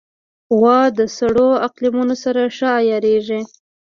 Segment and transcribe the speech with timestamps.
[0.57, 3.41] غوا د سړو اقلیمونو سره ښه عیارېږي.